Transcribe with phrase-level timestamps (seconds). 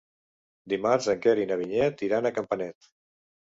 [0.73, 2.93] Dimarts en Quer i na Vinyet iran a Campanet.